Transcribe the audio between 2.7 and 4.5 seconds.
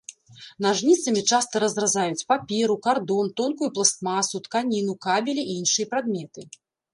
кардон, тонкую пластмасу,